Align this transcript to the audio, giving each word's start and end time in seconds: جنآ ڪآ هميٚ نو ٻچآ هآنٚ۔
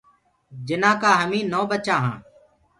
جنآ 0.67 0.91
ڪآ 1.01 1.11
هميٚ 1.21 1.49
نو 1.51 1.61
ٻچآ 1.69 1.95
هآنٚ۔ 2.03 2.21